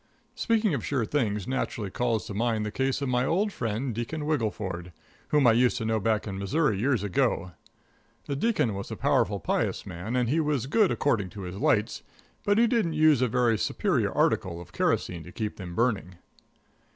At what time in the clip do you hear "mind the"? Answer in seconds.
2.33-2.71